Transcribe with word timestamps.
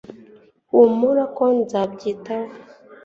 Humura 0.69 1.23
ko 1.37 1.43
nzabyitaho 1.59 2.53